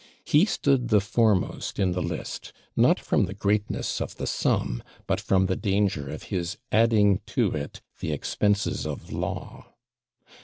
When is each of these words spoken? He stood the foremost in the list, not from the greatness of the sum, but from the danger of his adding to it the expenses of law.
He 0.25 0.45
stood 0.45 0.87
the 0.87 0.99
foremost 0.99 1.77
in 1.77 1.91
the 1.91 2.01
list, 2.01 2.53
not 2.75 2.99
from 2.99 3.25
the 3.25 3.35
greatness 3.35 4.01
of 4.01 4.15
the 4.15 4.25
sum, 4.25 4.81
but 5.05 5.21
from 5.21 5.45
the 5.45 5.55
danger 5.55 6.09
of 6.09 6.23
his 6.33 6.57
adding 6.71 7.21
to 7.27 7.51
it 7.51 7.81
the 7.99 8.11
expenses 8.11 8.87
of 8.87 9.11
law. 9.13 9.75